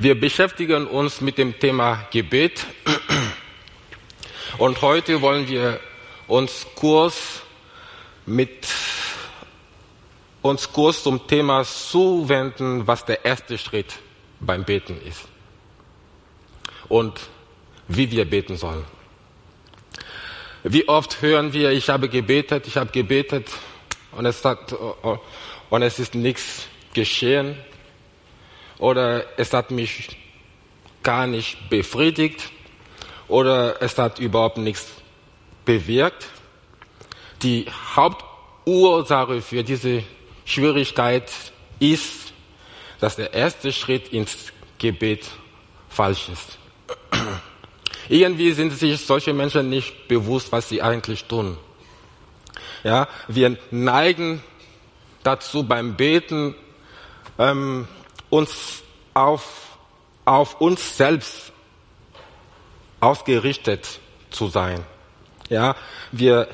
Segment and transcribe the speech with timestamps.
[0.00, 2.64] Wir beschäftigen uns mit dem Thema Gebet.
[4.58, 5.80] Und heute wollen wir
[6.28, 7.42] uns kurz
[8.24, 8.68] mit
[10.40, 13.96] uns kurz zum Thema zuwenden, was der erste Schritt
[14.38, 15.26] beim Beten ist.
[16.88, 17.18] Und
[17.88, 18.84] wie wir beten sollen.
[20.62, 23.50] Wie oft hören wir, ich habe gebetet, ich habe gebetet
[24.12, 24.72] und es, hat,
[25.70, 27.56] und es ist nichts geschehen
[28.78, 30.16] oder es hat mich
[31.02, 32.50] gar nicht befriedigt
[33.28, 34.86] oder es hat überhaupt nichts
[35.64, 36.26] bewirkt.
[37.42, 40.02] Die Hauptursache für diese
[40.44, 41.30] Schwierigkeit
[41.78, 42.32] ist,
[43.00, 45.28] dass der erste Schritt ins Gebet
[45.88, 46.58] falsch ist.
[48.08, 51.58] Irgendwie sind sich solche Menschen nicht bewusst, was sie eigentlich tun.
[52.82, 54.42] Ja, wir neigen
[55.22, 56.54] dazu beim Beten
[57.38, 57.86] ähm,
[58.30, 58.82] uns
[59.14, 59.78] auf,
[60.24, 61.52] auf uns selbst
[63.00, 64.84] ausgerichtet zu sein.
[65.48, 65.76] Ja,
[66.12, 66.48] wir,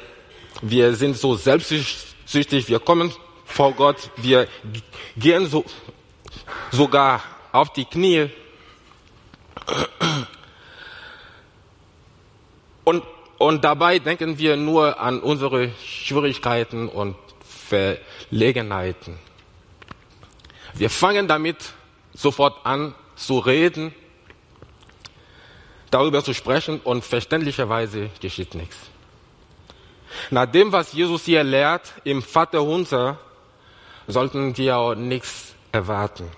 [0.63, 3.13] wir sind so selbstsüchtig, wir kommen
[3.45, 4.48] vor Gott, wir
[5.17, 5.65] gehen so,
[6.71, 8.31] sogar auf die Knie.
[12.85, 13.03] Und,
[13.39, 17.17] und dabei denken wir nur an unsere Schwierigkeiten und
[17.69, 19.19] Verlegenheiten.
[20.75, 21.56] Wir fangen damit
[22.12, 23.94] sofort an zu reden,
[25.91, 28.77] darüber zu sprechen und verständlicherweise geschieht nichts.
[30.30, 33.19] Nach dem, was Jesus hier lehrt im Vaterunser,
[34.06, 36.28] sollten wir auch nichts erwarten.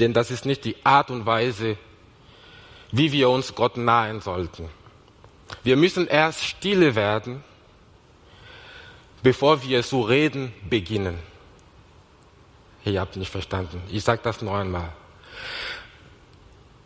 [0.00, 1.76] Denn das ist nicht die Art und Weise,
[2.90, 4.68] wie wir uns Gott nahen sollten.
[5.62, 7.44] Wir müssen erst stille werden,
[9.22, 11.18] bevor wir zu reden beginnen.
[12.84, 13.82] Ihr habt nicht verstanden.
[13.90, 14.92] Ich sage das noch einmal.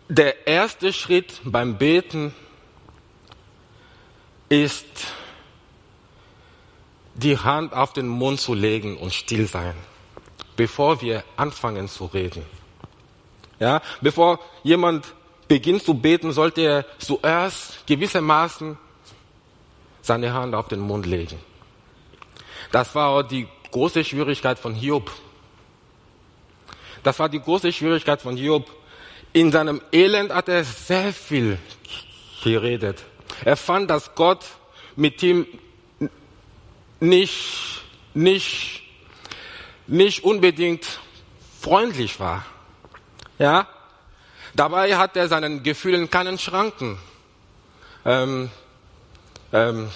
[0.09, 2.35] Der erste Schritt beim Beten
[4.49, 4.87] ist,
[7.15, 9.75] die Hand auf den Mund zu legen und still sein,
[10.57, 12.45] bevor wir anfangen zu reden.
[13.59, 15.13] Ja, bevor jemand
[15.49, 18.79] beginnt zu beten, sollte er zuerst gewissermaßen
[20.01, 21.39] seine Hand auf den Mund legen.
[22.71, 25.11] Das war die große Schwierigkeit von Hiob.
[27.03, 28.71] Das war die große Schwierigkeit von Hiob.
[29.33, 31.59] In seinem Elend hat er sehr viel
[32.43, 33.03] geredet.
[33.45, 34.45] Er fand, dass Gott
[34.97, 35.47] mit ihm
[37.01, 37.83] nicht,
[38.15, 38.83] nicht,
[39.87, 40.99] nicht unbedingt
[41.61, 42.45] freundlich war.
[43.39, 43.69] Ja?
[44.55, 46.99] Dabei hat er seinen Gefühlen keinen Schranken
[48.05, 48.51] ähm,
[49.53, 49.91] ähm,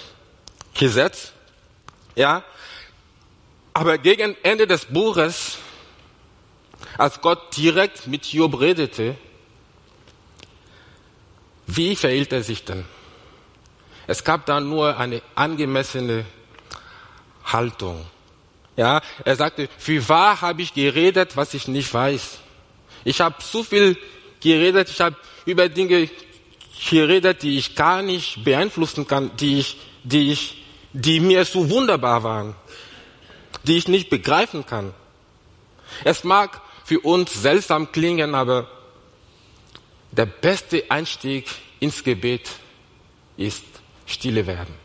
[0.73, 1.33] gesetzt.
[2.15, 2.43] Ja?
[3.73, 5.57] Aber gegen Ende des Buches
[6.97, 9.15] als Gott direkt mit Job redete,
[11.67, 12.85] wie verhielt er sich denn?
[14.05, 16.25] Es gab da nur eine angemessene
[17.45, 18.05] Haltung.
[18.75, 22.39] Ja, er sagte, für wahr habe ich geredet, was ich nicht weiß.
[23.03, 23.97] Ich habe so viel
[24.41, 25.15] geredet, ich habe
[25.45, 26.09] über Dinge
[26.89, 32.23] geredet, die ich gar nicht beeinflussen kann, die ich, die ich, die mir so wunderbar
[32.23, 32.55] waren,
[33.63, 34.93] die ich nicht begreifen kann.
[36.03, 38.67] Es mag für uns seltsam klingen, aber
[40.11, 41.49] der beste Einstieg
[41.79, 42.49] ins Gebet
[43.37, 43.63] ist
[44.05, 44.75] stille werden.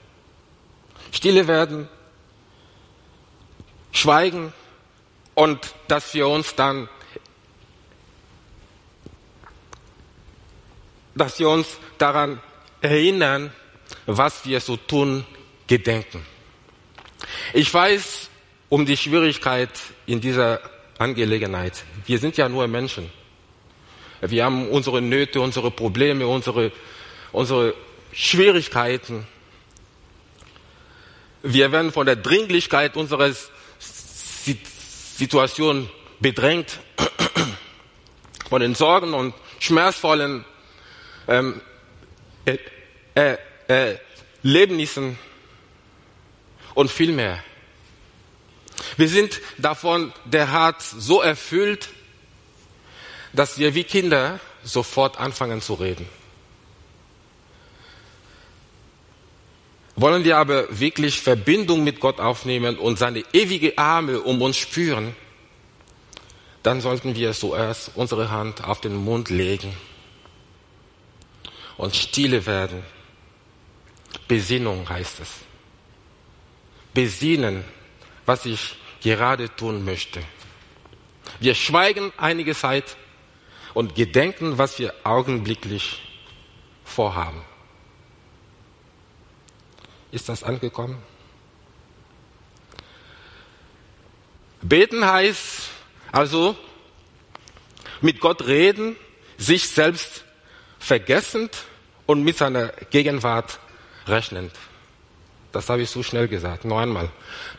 [1.13, 1.89] Stille werden,
[3.93, 4.53] schweigen
[5.35, 6.89] und dass wir uns dann,
[11.15, 11.67] dass wir uns
[11.99, 12.41] daran
[12.81, 13.53] erinnern,
[14.07, 15.27] was wir so tun,
[15.67, 16.25] gedenken.
[17.53, 18.31] Ich weiß
[18.69, 19.71] um die Schwierigkeit
[20.07, 20.61] in dieser
[20.99, 21.85] Angelegenheit.
[22.07, 23.11] Wir sind ja nur Menschen.
[24.21, 26.73] Wir haben unsere Nöte, unsere Probleme, unsere,
[27.33, 27.75] unsere
[28.13, 29.27] Schwierigkeiten.
[31.43, 33.33] Wir werden von der Dringlichkeit unserer
[35.17, 35.89] Situation
[36.19, 36.81] bedrängt,
[38.49, 40.45] von den Sorgen und schmerzvollen
[41.29, 41.61] ähm,
[42.45, 42.59] äh,
[43.15, 43.37] äh,
[43.69, 43.99] äh,
[44.43, 45.19] Lebnissen
[46.75, 47.43] und viel mehr.
[48.97, 51.89] Wir sind davon der Hart so erfüllt,
[53.33, 56.09] dass wir wie Kinder sofort anfangen zu reden.
[59.97, 65.17] Wollen wir aber wirklich Verbindung mit Gott aufnehmen und seine ewige Arme um uns spüren,
[66.63, 69.75] dann sollten wir zuerst unsere Hand auf den Mund legen
[71.77, 72.83] und stille werden.
[74.29, 75.29] Besinnung heißt es.
[76.95, 77.65] Besinnen
[78.29, 80.23] was ich gerade tun möchte.
[81.41, 82.99] Wir schweigen einige Zeit
[83.73, 86.03] und gedenken, was wir augenblicklich
[86.85, 87.43] vorhaben.
[90.13, 91.03] Ist das angekommen?
[94.61, 95.71] Beten heißt
[96.13, 96.55] also
[98.03, 98.97] mit Gott reden,
[99.39, 100.25] sich selbst
[100.79, 101.65] vergessend
[102.05, 103.59] und mit seiner Gegenwart
[104.07, 104.53] rechnend.
[105.53, 107.11] Das habe ich so schnell gesagt, noch einmal.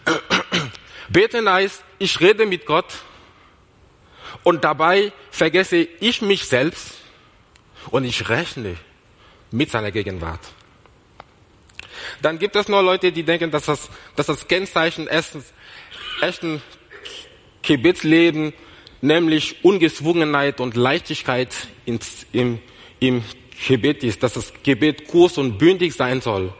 [1.09, 2.85] Beten heißt, ich rede mit Gott
[4.43, 6.95] und dabei vergesse ich mich selbst
[7.89, 8.75] und ich rechne
[9.51, 10.41] mit seiner Gegenwart.
[12.21, 15.51] Dann gibt es noch Leute, die denken, dass das, dass das Kennzeichen erstens,
[16.21, 16.61] echten
[17.61, 18.53] Gebetsleben,
[19.01, 21.53] nämlich Ungezwungenheit und Leichtigkeit
[21.85, 22.59] ins, im,
[22.99, 23.23] im
[23.67, 26.53] Gebet ist, dass das Gebet kurz und bündig sein soll.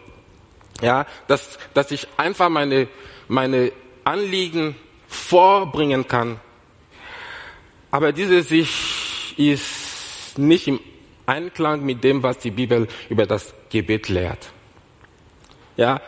[0.81, 2.87] Ja, dass, dass ich einfach meine,
[3.27, 3.71] meine
[4.03, 4.75] Anliegen
[5.07, 6.39] vorbringen kann.
[7.91, 10.79] Aber diese Sicht ist nicht im
[11.25, 14.49] Einklang mit dem, was die Bibel über das Gebet lehrt.
[15.77, 16.01] Ja,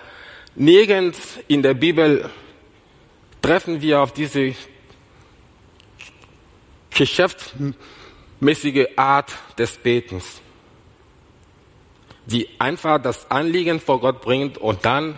[0.56, 2.30] nirgends in der Bibel
[3.42, 4.54] treffen wir auf diese
[6.90, 10.41] geschäftsmäßige Art des Betens,
[12.26, 15.16] die einfach das Anliegen vor Gott bringt und dann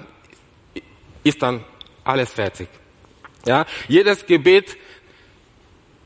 [1.23, 1.63] ist dann
[2.03, 2.67] alles fertig.
[3.45, 4.77] Ja, jedes Gebet,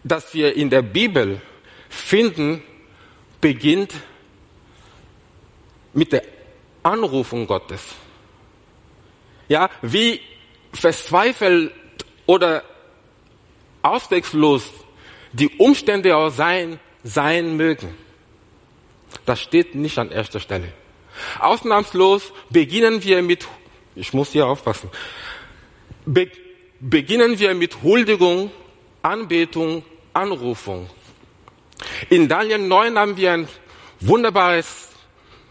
[0.03, 1.41] das wir in der Bibel
[1.89, 2.63] finden,
[3.39, 3.94] beginnt
[5.94, 6.23] mit der
[6.83, 7.83] Anrufung Gottes.
[9.47, 10.19] Ja, wie
[10.73, 11.73] verzweifelt
[12.25, 12.63] oder
[13.81, 14.69] ausweglos
[15.31, 17.95] die Umstände auch sein, sein mögen.
[19.25, 20.73] Das steht nicht an erster Stelle.
[21.39, 23.47] Ausnahmslos beginnen wir mit,
[23.95, 24.89] ich muss hier aufpassen,
[26.05, 26.31] be,
[26.79, 28.51] beginnen wir mit Huldigung,
[29.01, 29.83] Anbetung,
[30.13, 30.89] Anrufung.
[32.09, 33.47] In Daniel 9 haben wir ein
[33.99, 34.89] wunderbares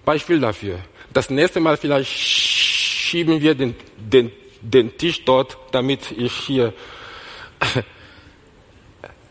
[0.04, 0.78] Beispiel dafür.
[1.12, 6.72] Das nächste Mal vielleicht schieben wir den, den, den Tisch dort, damit ich hier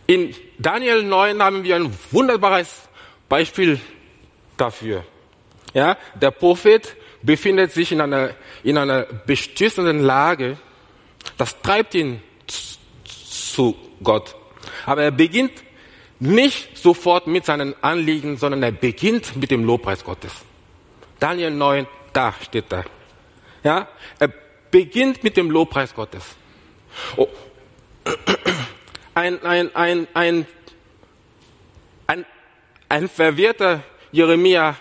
[0.07, 2.87] in Daniel 9 haben wir ein wunderbares
[3.27, 3.79] Beispiel
[4.57, 5.03] dafür.
[5.75, 8.31] Ja, der Prophet befindet sich in einer,
[8.63, 10.57] in einer bestürzenden Lage.
[11.37, 12.23] Das treibt ihn
[13.05, 14.35] zu Gott.
[14.87, 15.51] Aber er beginnt
[16.19, 20.31] nicht sofort mit seinen Anliegen, sondern er beginnt mit dem Lobpreis Gottes.
[21.19, 22.85] Daniel 9, da steht er.
[23.63, 23.87] Ja,
[24.17, 24.31] er
[24.71, 26.23] beginnt mit dem Lobpreis Gottes.
[27.15, 27.27] Oh
[29.15, 30.45] ein, ein, ein, ein,
[32.07, 32.25] ein,
[32.89, 34.75] ein verwirrter Jeremia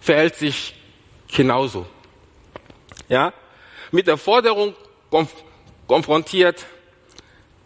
[0.00, 0.74] verhält sich
[1.34, 1.86] genauso.
[3.08, 3.32] Ja,
[3.90, 4.74] mit der Forderung
[5.10, 5.32] konf
[5.86, 6.66] konfrontiert,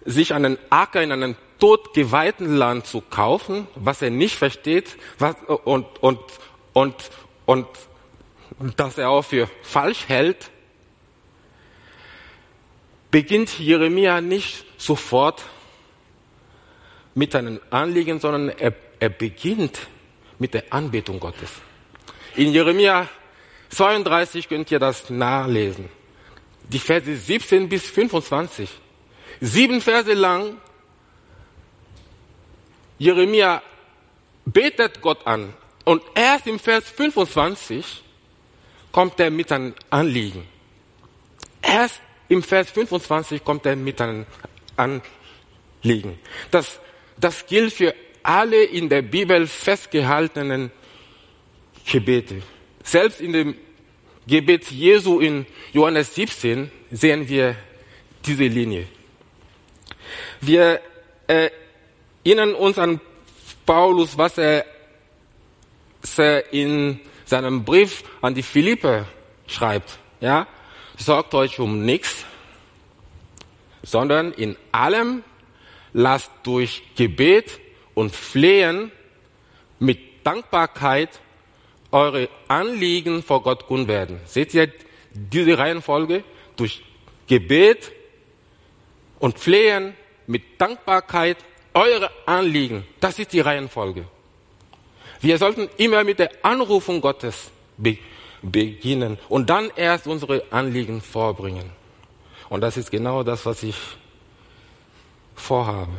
[0.05, 5.87] sich einen Acker in einem totgeweihten Land zu kaufen, was er nicht versteht, was, und,
[6.03, 6.21] und,
[6.73, 6.95] und,
[7.47, 7.67] und,
[8.77, 10.51] das er auch für falsch hält,
[13.11, 15.45] beginnt Jeremia nicht sofort
[17.15, 19.87] mit einem Anliegen, sondern er, er beginnt
[20.39, 21.51] mit der Anbetung Gottes.
[22.37, 23.09] In Jeremia
[23.71, 25.89] 32 könnt ihr das nachlesen.
[26.69, 28.69] Die Verse 17 bis 25.
[29.41, 30.59] Sieben Verse lang.
[32.99, 33.63] Jeremia
[34.45, 35.53] betet Gott an.
[35.85, 38.03] Und erst im Vers 25
[38.93, 40.47] kommt er mit einem Anliegen.
[41.61, 44.27] Erst im Vers 25 kommt er mit einem
[44.77, 46.19] Anliegen.
[46.51, 46.79] Das
[47.23, 50.71] das gilt für alle in der Bibel festgehaltenen
[51.87, 52.43] Gebete.
[52.83, 53.55] Selbst in dem
[54.27, 57.57] Gebet Jesu in Johannes 17 sehen wir
[58.25, 58.87] diese Linie.
[60.41, 60.81] Wir
[61.27, 63.01] erinnern uns an
[63.67, 64.65] Paulus, was er
[66.53, 69.07] in seinem Brief an die Philippe
[69.47, 69.99] schreibt.
[70.21, 70.47] Ja,
[70.97, 72.25] sorgt euch um nichts,
[73.83, 75.25] sondern in allem
[75.93, 77.61] lasst durch Gebet
[77.95, 78.93] und Flehen
[79.79, 81.21] mit Dankbarkeit
[81.93, 84.21] eure Anliegen vor Gott kund werden.
[84.25, 84.71] Seht ihr
[85.13, 86.25] diese Reihenfolge?
[86.57, 86.83] Durch
[87.27, 87.93] Gebet
[89.21, 89.95] und Flehen
[90.27, 91.37] mit Dankbarkeit
[91.75, 92.85] eure Anliegen.
[93.01, 94.05] Das ist die Reihenfolge.
[95.21, 97.99] Wir sollten immer mit der Anrufung Gottes be
[98.45, 101.71] beginnen und dann erst unsere Anliegen vorbringen.
[102.49, 103.77] Und das ist genau das, was ich
[105.37, 105.93] vorhabe.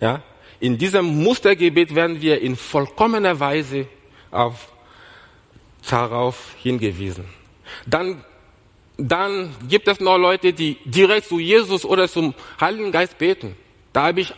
[0.00, 0.20] Ja?
[0.58, 3.86] In diesem Mustergebet werden wir in vollkommener Weise
[4.32, 4.68] auf,
[5.88, 7.24] darauf hingewiesen.
[7.86, 8.24] Dann,
[8.96, 13.56] dann gibt es noch Leute, die direkt zu Jesus oder zum Heiligen Geist beten.
[13.92, 14.34] Da habe ich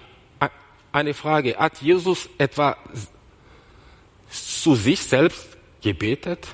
[0.93, 1.57] eine Frage.
[1.57, 2.77] Hat Jesus etwa
[4.31, 6.49] zu sich selbst gebetet?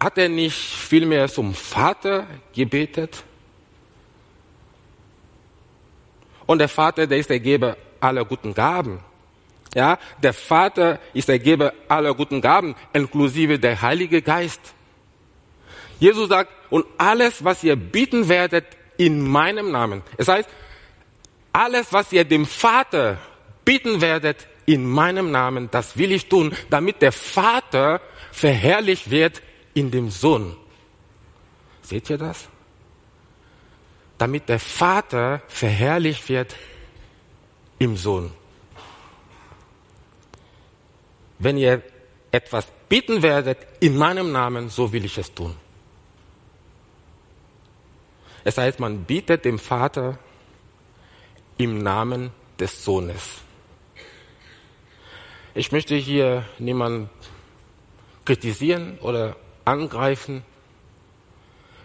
[0.00, 3.24] Hat er nicht vielmehr zum Vater gebetet?
[6.46, 9.00] Und der Vater, der ist der Geber aller guten Gaben.
[9.76, 14.72] Ja, der Vater ist der Geber aller guten Gaben, inklusive der Heilige Geist.
[16.00, 18.64] Jesus sagt, und alles, was ihr bieten werdet
[18.96, 20.00] in meinem Namen.
[20.16, 20.48] Es heißt,
[21.52, 23.18] alles, was ihr dem Vater
[23.66, 28.00] bieten werdet in meinem Namen, das will ich tun, damit der Vater
[28.32, 29.42] verherrlicht wird
[29.74, 30.56] in dem Sohn.
[31.82, 32.48] Seht ihr das?
[34.16, 36.56] Damit der Vater verherrlicht wird
[37.78, 38.32] im Sohn.
[41.38, 41.82] Wenn ihr
[42.32, 45.54] etwas bitten werdet in meinem Namen, so will ich es tun.
[48.44, 50.18] Es heißt, man bietet dem Vater
[51.58, 53.40] im Namen des Sohnes.
[55.54, 57.10] Ich möchte hier niemanden
[58.24, 60.44] kritisieren oder angreifen.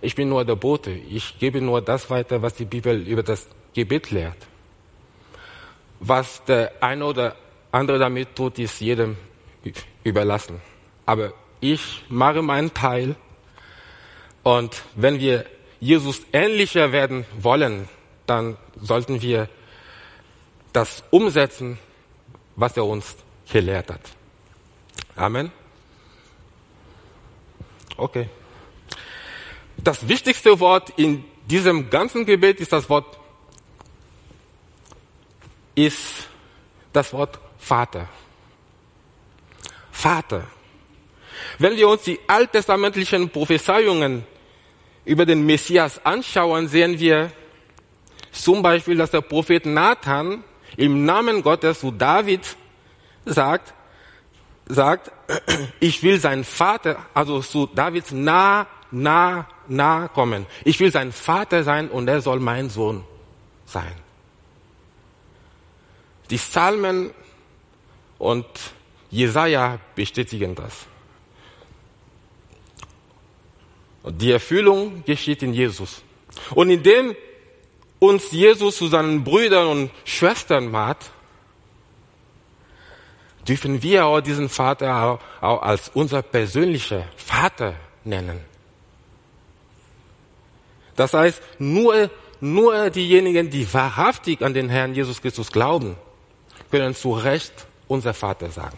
[0.01, 0.91] Ich bin nur der Bote.
[0.91, 4.38] Ich gebe nur das weiter, was die Bibel über das Gebet lehrt.
[6.00, 7.36] Was der eine oder
[7.72, 9.15] andere damit tut, ist jedem
[10.03, 10.62] überlassen.
[11.06, 13.15] Aber ich mache meinen Teil.
[14.44, 15.46] Und wenn wir
[15.80, 17.88] Jesus ähnlicher werden wollen,
[18.25, 19.50] dann sollten wir
[20.74, 21.77] das umsetzen,
[22.56, 23.15] was er uns
[23.51, 24.01] gelehrt hat.
[25.15, 25.51] Amen.
[27.98, 28.30] Okay.
[29.77, 33.18] Das wichtigste Wort in diesem ganzen Gebet ist das Wort
[35.75, 36.27] ist
[36.94, 38.08] das Wort Vater.
[40.01, 40.48] Vater.
[41.60, 44.25] Wenn wir uns die alttestamentlichen Prophezeiungen
[45.05, 47.31] über den Messias anschauen, sehen wir
[48.31, 50.43] zum Beispiel, dass der Prophet Nathan
[50.75, 52.41] im Namen Gottes zu David
[53.25, 53.75] sagt,
[54.65, 55.12] sagt,
[55.79, 60.48] ich will sein Vater, also zu Davids nah, nah, nah kommen.
[60.63, 63.03] Ich will sein Vater sein und er soll mein Sohn
[63.65, 63.93] sein.
[66.31, 67.12] Die Psalmen
[68.17, 68.48] und
[69.12, 70.88] Jesaja bestätigen das.
[74.03, 76.01] Die Erfüllung geschieht in Jesus.
[76.56, 77.15] Und indem
[78.00, 81.12] uns Jesus zu seinen Brüdern und Schwestern macht,
[83.48, 88.39] dürfen wir auch diesen Vater auch, als unser persönlicher Vater nennen.
[90.96, 95.96] Das heißt, nur, nur diejenigen, die wahrhaftig an den Herrn Jesus Christus glauben,
[96.70, 98.77] können zu Recht unser Vater sagen.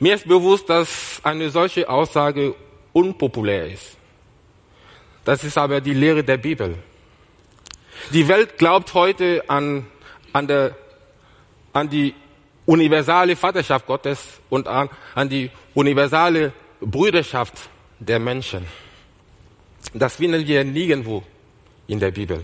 [0.00, 2.54] Mir ist bewusst, dass eine solche Aussage
[2.94, 3.98] unpopulär ist.
[5.26, 6.76] Das ist aber die Lehre der Bibel.
[8.10, 9.86] Die Welt glaubt heute an,
[10.32, 10.74] an, der,
[11.74, 12.14] an die
[12.64, 17.54] universale Vaterschaft Gottes und an, an die universale Brüderschaft
[17.98, 18.64] der Menschen.
[19.92, 21.22] Das finden wir nirgendwo
[21.86, 22.42] in der Bibel.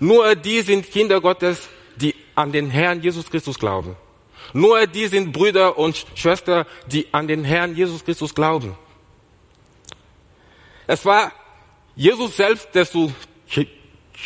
[0.00, 1.66] Nur die sind Kinder Gottes,
[1.96, 3.96] die an den Herrn Jesus Christus glauben.
[4.52, 8.76] Nur die sind Brüder und Schwestern, die an den Herrn Jesus Christus glauben.
[10.86, 11.32] Es war
[11.94, 13.12] Jesus selbst, der zu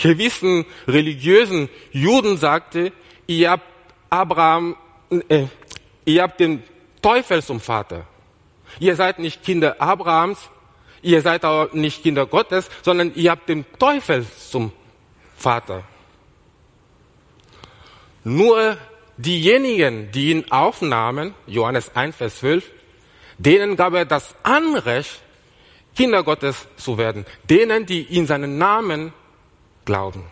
[0.02, 2.92] gewissen religiösen Juden sagte,
[3.26, 3.64] ihr habt
[4.08, 4.76] Abraham,
[5.28, 5.46] äh,
[6.04, 6.62] ihr habt den
[7.02, 8.06] Teufel zum Vater.
[8.78, 10.38] Ihr seid nicht Kinder Abrahams,
[11.02, 14.72] ihr seid auch nicht Kinder Gottes, sondern ihr habt den Teufel zum
[15.36, 15.82] Vater.
[18.22, 18.76] Nur
[19.22, 22.70] diejenigen, die ihn aufnahmen, Johannes 1, Vers 12,
[23.38, 25.22] denen gab er das Anrecht,
[25.96, 27.26] Kinder Gottes zu werden.
[27.48, 29.12] Denen, die in seinen Namen
[29.84, 30.24] glauben.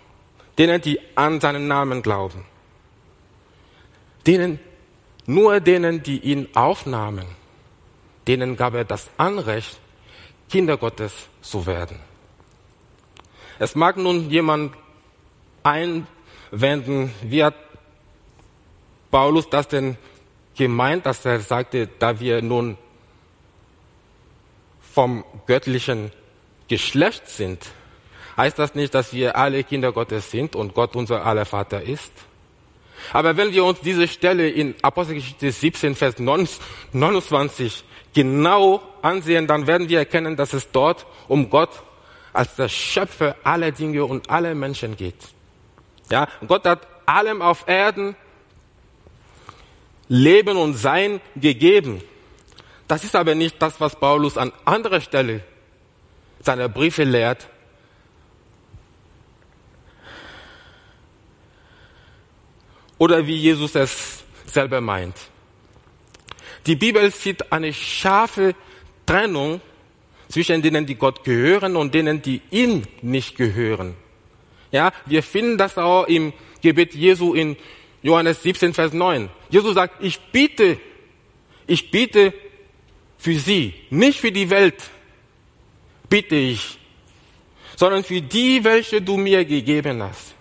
[0.57, 2.45] Denen, die an seinen Namen glauben.
[4.27, 4.61] Denen,
[5.27, 7.27] nur denen, die ihn aufnahmen,
[8.27, 9.79] denen gab er das Anrecht,
[10.49, 11.99] Kinder Gottes zu werden.
[13.59, 14.75] Es mag nun jemand
[15.63, 17.55] einwenden, wie hat
[19.11, 19.97] Paulus das denn
[20.57, 22.77] gemeint, dass er sagte, da wir nun
[24.81, 26.11] vom göttlichen
[26.69, 27.65] Geschlecht sind,
[28.37, 32.13] heißt das nicht, dass wir alle Kinder Gottes sind und Gott unser aller Vater ist?
[33.13, 39.89] Aber wenn wir uns diese Stelle in Apostelgeschichte 17, Vers 29 genau ansehen, dann werden
[39.89, 41.71] wir erkennen, dass es dort um Gott
[42.33, 45.17] als der Schöpfer aller Dinge und aller Menschen geht.
[46.11, 48.17] Ja, Gott hat allem auf Erden
[50.09, 52.03] Leben und Sein gegeben.
[52.87, 55.43] Das ist aber nicht das, was Paulus an anderer Stelle
[56.41, 57.49] seiner Briefe lehrt.
[62.99, 65.17] oder wie Jesus es selber meint.
[66.67, 68.55] Die Bibel sieht eine scharfe
[69.07, 69.61] Trennung
[70.29, 73.95] zwischen denen, die Gott gehören und denen, die ihm nicht gehören.
[74.71, 77.57] Ja, wir finden das auch im Gebet Jesu in
[78.03, 79.31] Johannes 17, Vers 9.
[79.51, 80.79] Jesus sagt, ich biete,
[81.67, 82.33] ich biete
[83.19, 84.83] für sie, nicht für die Welt,
[86.09, 86.79] bitte ich,
[87.77, 90.35] sondern für die, welche du mir gegeben hast,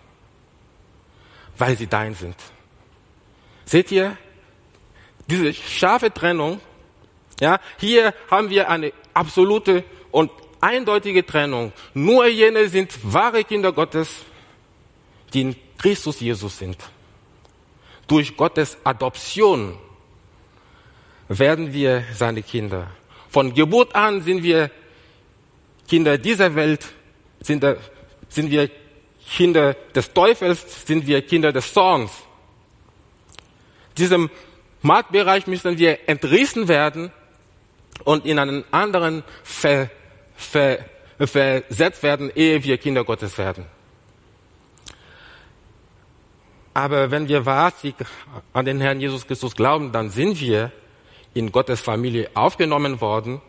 [1.58, 2.36] weil sie dein sind.
[3.66, 4.18] Seht ihr,
[5.28, 6.62] diese scharfe Trennung,
[7.40, 11.74] ja, hier haben wir eine absolute und eindeutige Trennung.
[11.94, 14.10] Nur jene sind wahre Kinder Gottes,
[15.34, 16.78] die in Christus Jesus sind.
[18.08, 19.78] Durch Gottes Adoption
[21.28, 22.88] werden wir seine Kinder.
[23.30, 24.72] Von Geburt an sind wir
[25.88, 26.86] Kinder dieser Welt,
[27.42, 27.66] sind,
[28.30, 28.70] sind wir
[29.30, 32.12] Kinder des Teufels, sind wir Kinder des Zorns.
[33.98, 34.30] Diesem
[34.82, 37.12] Marktbereich müssen wir entrissen werden
[38.04, 39.90] und in einen anderen ver,
[40.36, 40.80] ver,
[41.20, 43.66] versetzt werden, ehe wir Kinder Gottes werden.
[46.78, 47.96] Aber wenn wir wahrhaftig
[48.54, 50.72] an den Herrn Jesus Christus glauben, dann sind wir
[51.34, 53.42] in Gottes Familie aufgenommen worden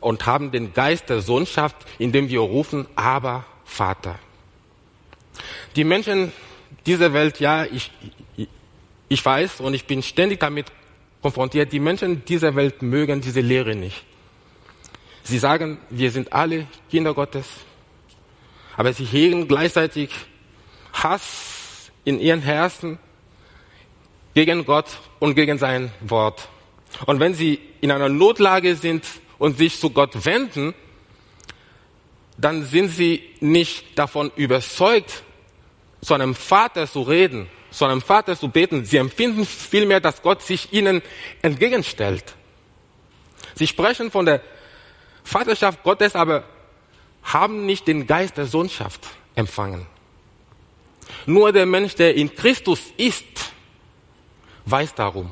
[0.00, 4.18] und haben den Geist der Sohnschaft, in dem wir rufen, aber Vater.
[5.76, 6.32] Die Menschen
[6.86, 7.90] dieser Welt, ja, ich,
[9.10, 10.72] ich weiß und ich bin ständig damit
[11.20, 14.02] konfrontiert, die Menschen dieser Welt mögen diese Lehre nicht.
[15.24, 17.46] Sie sagen, wir sind alle Kinder Gottes,
[18.78, 20.08] aber sie hegen gleichzeitig
[20.94, 21.53] Hass
[22.04, 22.98] in ihren Herzen
[24.34, 24.86] gegen Gott
[25.20, 26.48] und gegen sein Wort.
[27.06, 29.04] Und wenn sie in einer Notlage sind
[29.38, 30.74] und sich zu Gott wenden,
[32.36, 35.22] dann sind sie nicht davon überzeugt,
[36.00, 38.84] zu einem Vater zu reden, zu einem Vater zu beten.
[38.84, 41.02] Sie empfinden vielmehr, dass Gott sich ihnen
[41.42, 42.34] entgegenstellt.
[43.54, 44.42] Sie sprechen von der
[45.22, 46.44] Vaterschaft Gottes, aber
[47.22, 49.00] haben nicht den Geist der Sohnschaft
[49.34, 49.86] empfangen.
[51.26, 53.24] Nur der Mensch, der in Christus ist,
[54.66, 55.30] weiß darum.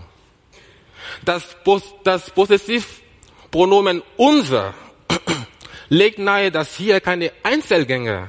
[1.24, 1.56] Das,
[2.04, 4.74] das Possessivpronomen unser
[5.88, 8.28] legt nahe, dass hier keine Einzelgänger,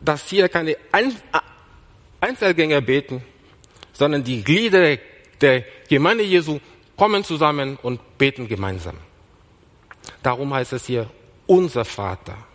[0.00, 0.76] dass hier keine
[2.20, 3.22] Einzelgänger beten,
[3.92, 4.96] sondern die Glieder
[5.40, 6.60] der Gemeinde Jesu
[6.96, 8.96] kommen zusammen und beten gemeinsam.
[10.22, 11.10] Darum heißt es hier
[11.46, 12.47] unser Vater.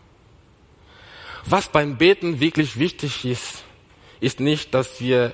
[1.46, 3.64] Was beim Beten wirklich wichtig ist,
[4.20, 5.34] ist nicht, dass wir,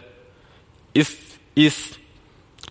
[0.94, 1.18] ist,
[1.54, 2.00] ist,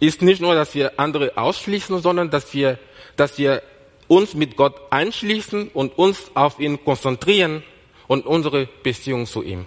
[0.00, 2.78] ist nicht nur, dass wir andere ausschließen, sondern dass wir,
[3.16, 3.62] dass wir
[4.08, 7.62] uns mit Gott einschließen und uns auf ihn konzentrieren
[8.08, 9.66] und unsere Beziehung zu ihm.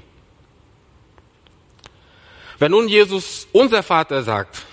[2.60, 4.66] Wenn nun Jesus unser Vater sagt,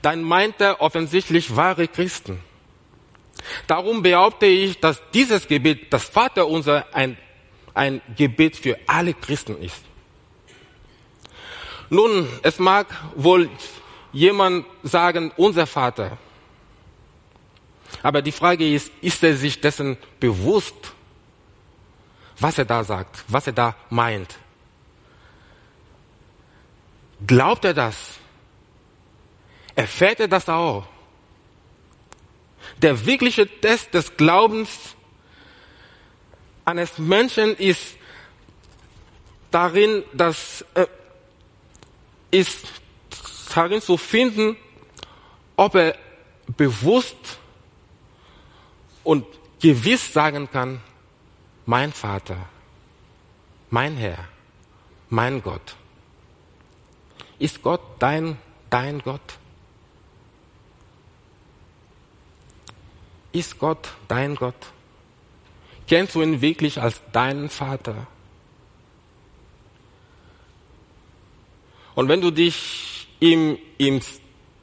[0.00, 2.40] dann meint er offensichtlich wahre Christen.
[3.66, 7.16] Darum behaupte ich, dass dieses Gebet, das Vater unser, ein
[7.74, 9.82] ein Gebet für alle Christen ist.
[11.90, 13.50] Nun, es mag wohl
[14.12, 16.16] jemand sagen, unser Vater.
[18.02, 20.74] Aber die Frage ist, ist er sich dessen bewusst,
[22.38, 24.38] was er da sagt, was er da meint?
[27.26, 28.18] Glaubt er das?
[29.74, 30.86] Erfährt er das auch?
[32.78, 34.94] Der wirkliche Test des Glaubens
[36.64, 37.96] eines Menschen ist
[39.50, 40.86] darin, dass äh,
[42.30, 42.66] ist
[43.54, 44.56] darin zu finden,
[45.56, 45.96] ob er
[46.56, 47.38] bewusst
[49.04, 49.24] und
[49.60, 50.80] gewiss sagen kann,
[51.66, 52.36] mein Vater,
[53.70, 54.28] mein Herr,
[55.08, 55.76] mein Gott.
[57.38, 58.38] Ist Gott dein,
[58.70, 59.38] dein Gott?
[63.32, 64.73] Ist Gott dein Gott?
[65.86, 68.06] Kennst du ihn wirklich als deinen Vater?
[71.94, 74.00] Und wenn du dich ihm, ihm,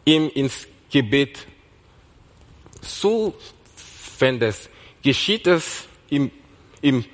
[0.06, 1.48] ihm ins Gebet
[2.82, 4.70] zuwendest,
[5.02, 6.32] geschieht es im,
[6.82, 7.06] im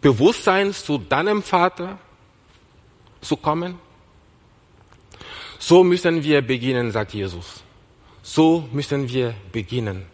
[0.00, 1.98] Bewusstsein zu deinem Vater
[3.20, 3.78] zu kommen?
[5.58, 7.62] So müssen wir beginnen, sagt Jesus.
[8.22, 10.06] So müssen wir beginnen,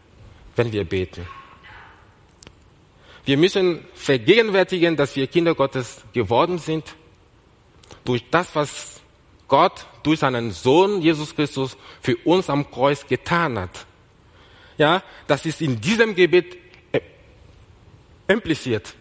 [0.56, 1.26] wenn wir beten.
[3.24, 6.94] Wir müssen vergegenwärtigen, dass wir Kinder Gottes geworden sind
[8.04, 9.00] durch das, was
[9.48, 13.86] Gott durch seinen Sohn Jesus Christus für uns am Kreuz getan hat.
[14.76, 16.56] Ja, das ist in diesem Gebet
[16.92, 17.00] äh,
[18.28, 18.94] impliziert.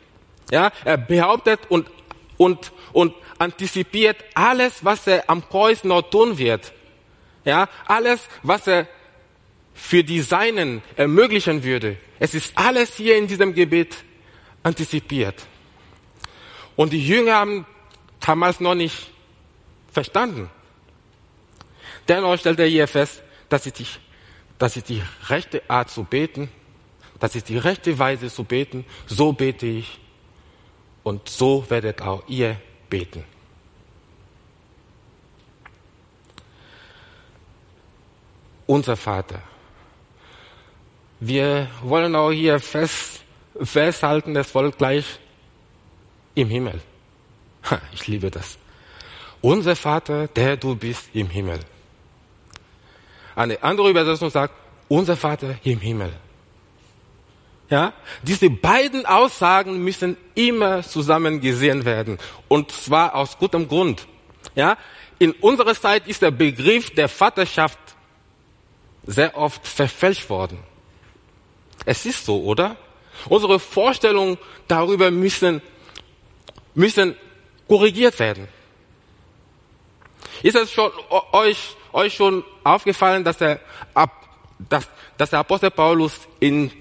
[0.52, 1.90] Ja, er behauptet und
[2.38, 6.74] und, und antizipiert alles, was er am Kreuz noch tun wird.
[7.46, 8.88] Ja, alles, was er
[9.74, 11.98] für die Seinen ermöglichen würde.
[12.20, 13.96] Es ist alles hier in diesem Gebet
[14.64, 15.46] antizipiert.
[16.76, 17.66] Und die Jünger haben
[18.20, 19.12] damals noch nicht
[19.92, 20.50] verstanden.
[22.08, 23.86] Dennoch stellt er hier fest, dass es die,
[24.58, 26.50] dass es die rechte Art zu beten,
[27.20, 30.00] dass es die rechte Weise zu beten, so bete ich
[31.04, 33.24] und so werdet auch ihr beten.
[38.66, 39.42] Unser Vater.
[41.20, 43.23] Wir wollen auch hier fest,
[43.62, 45.20] festhalten, das Volk gleich
[46.36, 46.82] im Himmel.
[47.94, 48.58] Ich liebe das.
[49.42, 51.60] Unser Vater, der du bist im Himmel.
[53.36, 54.54] Eine andere Übersetzung sagt,
[54.88, 56.14] unser Vater im Himmel.
[57.70, 62.20] Ja, diese beiden Aussagen müssen immer zusammen gesehen werden.
[62.48, 64.08] Und zwar aus gutem Grund.
[64.56, 64.78] Ja,
[65.18, 67.80] in unserer Zeit ist der Begriff der Vaterschaft
[69.06, 70.60] sehr oft verfälscht worden.
[71.86, 72.76] Es ist so, oder?
[73.30, 75.62] Unsere Vorstellungen darüber müssen,
[76.74, 77.16] müssen
[77.68, 78.48] korrigiert werden.
[80.42, 80.92] Ist es schon
[81.32, 83.60] euch, euch schon aufgefallen, dass der,
[84.70, 86.72] dass, dass der Apostel Paulus in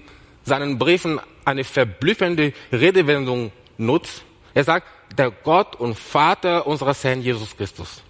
[0.43, 4.23] seinen Briefen eine verblüffende Redewendung nutzt?
[4.53, 8.01] Er sagt, der Gott und Vater unseres Herrn Jesus Christus.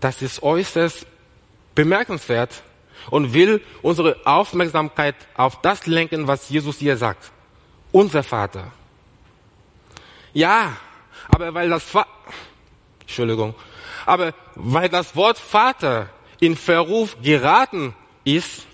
[0.00, 1.06] Das ist äußerst
[1.74, 2.62] bemerkenswert
[3.08, 7.30] und will unsere Aufmerksamkeit auf das lenken, was Jesus hier sagt.
[7.92, 8.72] Unser Vater.
[10.32, 10.76] Ja,
[11.28, 12.06] aber weil das Va
[13.00, 13.54] Entschuldigung,
[14.06, 16.08] aber weil das Wort Vater
[16.38, 18.66] in Verruf geraten ist,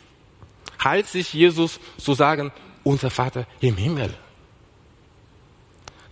[0.83, 2.53] heilt sich Jesus zu sagen,
[2.85, 4.15] unser Vater im Himmel.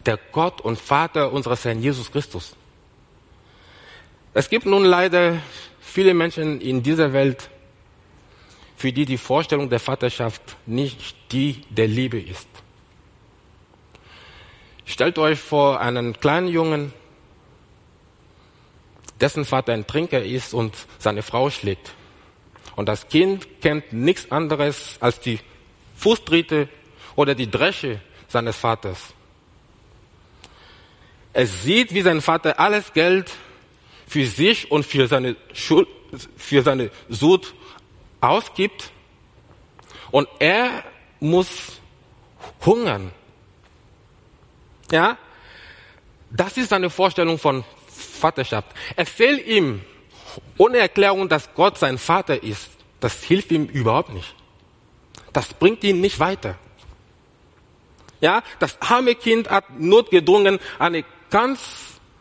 [0.06, 2.56] Der Gott und Vater unseres Herrn Jesus Christus.
[4.32, 5.38] Es gibt nun leider
[5.80, 7.48] viele Menschen in dieser Welt,
[8.84, 12.46] für die die Vorstellung der Vaterschaft nicht die der Liebe ist.
[14.84, 16.92] Stellt euch vor einen kleinen Jungen,
[19.18, 21.94] dessen Vater ein Trinker ist und seine Frau schlägt.
[22.76, 25.38] Und das Kind kennt nichts anderes als die
[25.96, 26.68] Fußtritte
[27.16, 29.14] oder die Dresche seines Vaters.
[31.32, 33.30] Es sieht, wie sein Vater alles Geld
[34.06, 35.88] für sich und für seine Schuld,
[36.36, 37.54] für seine Sud
[38.24, 38.90] ausgibt
[40.10, 40.84] und er
[41.20, 41.80] muss
[42.64, 43.12] hungern.
[44.90, 45.16] Ja?
[46.30, 48.68] Das ist eine Vorstellung von Vaterschaft.
[48.96, 49.82] Erzähl ihm
[50.58, 52.70] ohne Erklärung, dass Gott sein Vater ist.
[53.00, 54.34] Das hilft ihm überhaupt nicht.
[55.32, 56.56] Das bringt ihn nicht weiter.
[58.20, 61.60] Ja, das arme Kind hat notgedrungen eine ganz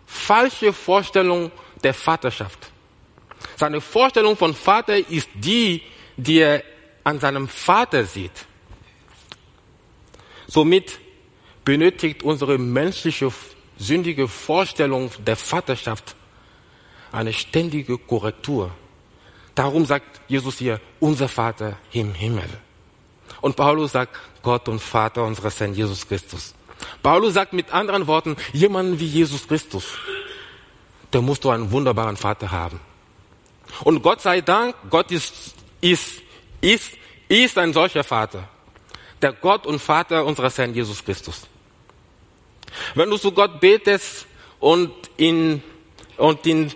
[0.05, 1.51] falsche Vorstellung
[1.83, 2.71] der Vaterschaft.
[3.55, 5.81] Seine Vorstellung von Vater ist die,
[6.17, 6.63] die er
[7.03, 8.45] an seinem Vater sieht.
[10.47, 10.99] Somit
[11.65, 13.31] benötigt unsere menschliche,
[13.77, 16.15] sündige Vorstellung der Vaterschaft
[17.11, 18.71] eine ständige Korrektur.
[19.55, 22.49] Darum sagt Jesus hier, unser Vater im Himmel.
[23.41, 26.53] Und Paulus sagt, Gott und Vater unseres Herrn Jesus Christus.
[27.01, 29.97] Paulus sagt mit anderen Worten, jemanden wie Jesus Christus,
[31.11, 32.79] der musst du einen wunderbaren Vater haben.
[33.83, 36.21] Und Gott sei Dank, Gott ist ist,
[36.61, 36.93] ist,
[37.27, 38.47] ist ein solcher Vater.
[39.21, 41.47] Der Gott und Vater unseres Herrn Jesus Christus.
[42.95, 44.25] Wenn du zu Gott betest
[44.59, 45.61] und ihn,
[46.17, 46.71] und ihn,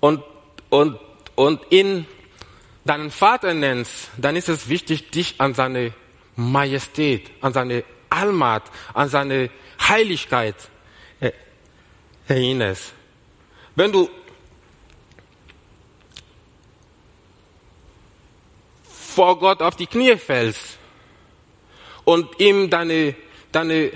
[0.00, 0.22] und,
[0.70, 0.98] und,
[1.34, 2.06] und ihn
[2.84, 5.92] deinen Vater nennst, dann ist es wichtig, dich an seine
[6.36, 10.56] Majestät, an seine Allmacht, an seine Heiligkeit
[12.26, 12.94] erinnerst.
[13.76, 14.08] Wenn du
[19.14, 20.78] vor Gott auf die Knie fällst
[22.04, 23.14] und ihm deine,
[23.52, 23.92] deine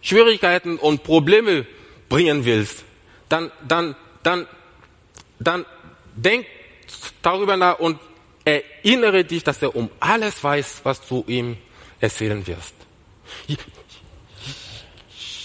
[0.00, 1.66] Schwierigkeiten und Probleme
[2.08, 2.84] bringen willst,
[3.28, 4.46] dann, dann, dann,
[5.38, 5.66] dann
[6.14, 6.46] denk
[7.22, 7.98] darüber nach und
[8.44, 11.56] erinnere dich, dass er um alles weiß, was du ihm
[12.00, 12.74] erzählen wirst.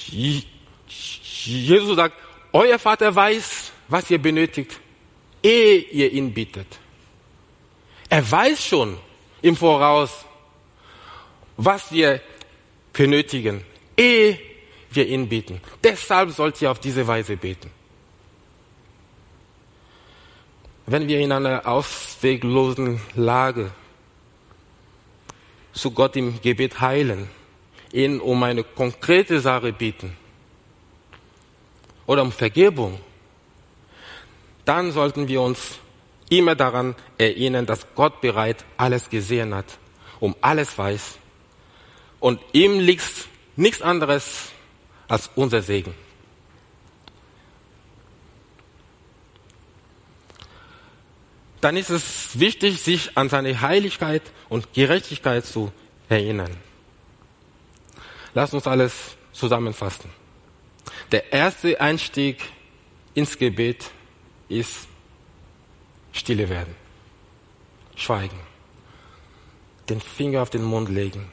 [0.10, 2.16] Jesus sagt,
[2.52, 4.80] euer Vater weiß, was ihr benötigt,
[5.42, 6.68] ehe ihr ihn bittet.
[8.10, 8.98] Er weiß schon
[9.42, 10.26] im Voraus,
[11.58, 12.22] was wir
[12.92, 13.64] benötigen,
[13.96, 14.40] ehe
[14.92, 15.62] wir ihn beten.
[15.84, 17.70] Deshalb sollt ihr auf diese Weise beten.
[20.88, 23.72] Wenn wir in einer ausweglosen Lage
[25.72, 27.30] zu Gott im Gebet heilen,
[27.92, 30.18] ihn um eine konkrete Sache bitten,
[32.10, 33.00] oder um Vergebung,
[34.66, 35.78] dann sollten wir uns
[36.30, 39.66] immer daran erinnern, dass Gott bereit alles gesehen hat,
[40.20, 41.18] um alles weiß.
[42.20, 43.04] Und ihm liegt
[43.56, 44.52] nichts anderes
[45.08, 45.94] als unser Segen.
[51.62, 55.74] Dann ist es wichtig, sich an seine Heiligkeit und Gerechtigkeit zu
[56.08, 56.56] erinnern.
[58.34, 60.10] Lass uns alles zusammenfassen.
[61.12, 62.38] Der erste Einstieg
[63.14, 63.90] ins Gebet
[64.48, 64.89] ist
[66.12, 66.76] stille werden,
[67.96, 68.40] schweigen,
[69.90, 71.32] den Finger auf den Mund legen,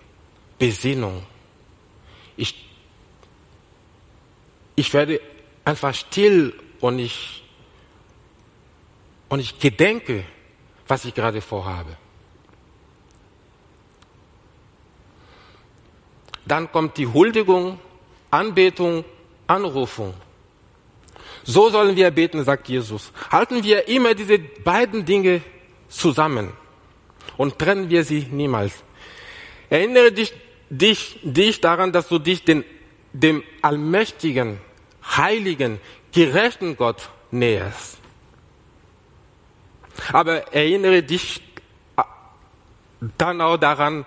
[0.59, 1.25] Besinnung.
[2.37, 2.69] Ich,
[4.75, 5.21] ich werde
[5.65, 7.45] einfach still und ich,
[9.29, 10.25] und ich gedenke,
[10.87, 11.97] was ich gerade vorhabe.
[16.47, 17.81] Dann kommt die Huldigung,
[18.31, 19.05] Anbetung,
[19.49, 20.15] Anrufung.
[21.47, 23.13] So sollen wir beten, sagt Jesus.
[23.31, 25.43] Halten wir immer diese beiden Dinge
[25.89, 26.53] zusammen
[27.37, 28.83] und trennen wir sie niemals.
[29.71, 30.35] Erinnere dich,
[30.69, 32.65] dich, dich daran, dass du dich den,
[33.13, 34.59] dem allmächtigen,
[35.17, 35.81] heiligen,
[36.13, 37.99] gerechten Gott näherst.
[40.13, 41.41] Aber erinnere dich
[43.19, 44.05] dann auch daran,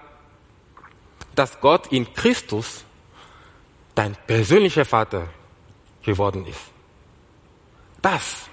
[1.35, 2.83] dass Gott in Christus
[3.95, 5.29] dein persönlicher Vater
[6.03, 6.78] geworden ist.
[8.01, 8.49] Das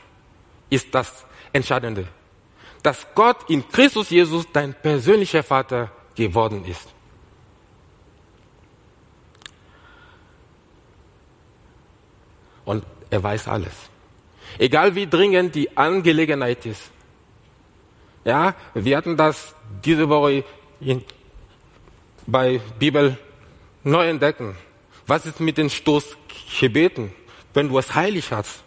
[0.71, 2.09] ist das Entscheidende.
[2.83, 6.89] Dass Gott in Christus Jesus dein persönlicher Vater geworden ist.
[12.65, 13.73] Und er weiß alles.
[14.59, 16.91] Egal wie dringend die Angelegenheit ist.
[18.25, 19.55] Ja, wir hatten das
[19.85, 20.45] diese Woche
[20.81, 21.05] in,
[22.27, 23.17] bei Bibel
[23.85, 24.57] neu entdecken.
[25.07, 27.13] Was ist mit den Stoßgebeten,
[27.55, 28.66] wenn du es heilig hast?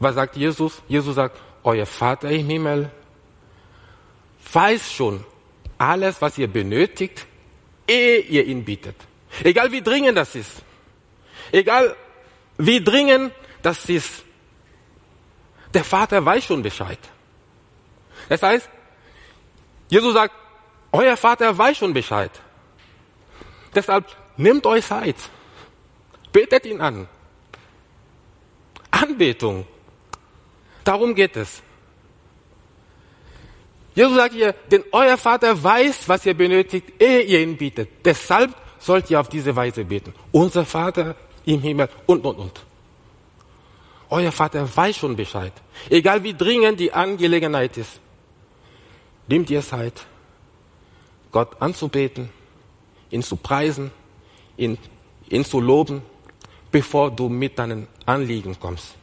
[0.00, 0.82] Was sagt Jesus?
[0.88, 2.90] Jesus sagt, euer Vater im Himmel
[4.52, 5.24] weiß schon
[5.76, 7.26] alles, was ihr benötigt,
[7.86, 8.96] ehe ihr ihn bittet.
[9.42, 10.62] Egal wie dringend das ist.
[11.52, 11.96] Egal
[12.56, 13.32] wie dringend
[13.62, 14.24] das ist.
[15.74, 16.98] Der Vater weiß schon Bescheid.
[18.28, 18.68] Das heißt,
[19.88, 20.34] Jesus sagt,
[20.92, 22.30] euer Vater weiß schon Bescheid.
[23.74, 24.06] Deshalb
[24.36, 25.16] nehmt euch Zeit.
[26.32, 27.08] Betet ihn an.
[28.90, 29.66] Anbetung.
[30.88, 31.62] Darum geht es.
[33.94, 37.90] Jesus sagt hier, denn euer Vater weiß, was ihr benötigt, ehe ihr ihn bietet.
[38.06, 40.14] Deshalb sollt ihr auf diese Weise beten.
[40.32, 42.64] Unser Vater im Himmel und, und, und.
[44.08, 45.52] Euer Vater weiß schon Bescheid.
[45.90, 48.00] Egal wie dringend die Angelegenheit ist.
[49.26, 50.06] Nehmt ihr Zeit,
[51.30, 52.30] Gott anzubeten,
[53.10, 53.90] ihn zu preisen,
[54.56, 54.78] ihn,
[55.28, 56.00] ihn zu loben,
[56.72, 58.94] bevor du mit deinen Anliegen kommst.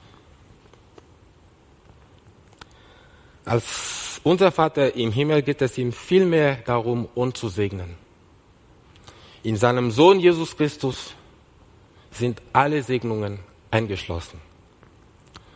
[3.46, 7.96] Als unser Vater im Himmel geht es ihm vielmehr darum, uns zu segnen.
[9.44, 11.14] In seinem Sohn Jesus Christus
[12.10, 14.42] sind alle Segnungen eingeschlossen.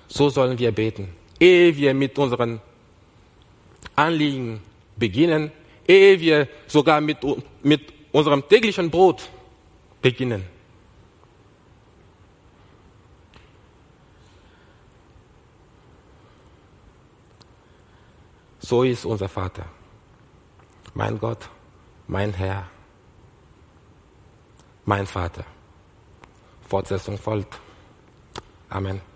[0.07, 2.61] So sollen wir beten, ehe wir mit unseren
[3.95, 4.61] Anliegen
[4.95, 5.51] beginnen,
[5.87, 7.17] ehe wir sogar mit,
[7.63, 9.29] mit unserem täglichen Brot
[10.01, 10.43] beginnen.
[18.69, 19.65] So ist unser Vater,
[20.93, 21.49] mein Gott,
[22.05, 22.67] mein Herr,
[24.85, 25.43] mein Vater.
[26.67, 27.59] Fortsetzung folgt.
[28.69, 29.08] Amen.